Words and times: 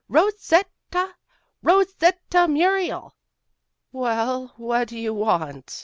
"Ro 0.09 0.31
set 0.35 0.67
ta! 0.89 1.13
Ro 1.61 1.83
set 1.83 2.27
ta 2.31 2.47
Muriel!" 2.47 3.13
"Well, 3.91 4.51
what 4.57 4.87
do 4.87 4.97
you 4.97 5.13
want?" 5.13 5.79